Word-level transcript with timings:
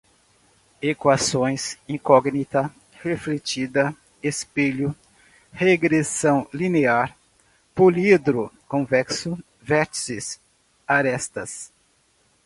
Equações, 0.81 1.77
incógnita, 1.87 2.73
refletida, 3.03 3.95
espelho, 4.23 4.95
regressão 5.53 6.47
linear, 6.51 7.15
poliedro 7.75 8.51
convexo, 8.67 9.37
vértices, 9.61 10.39
arestas 10.87 11.71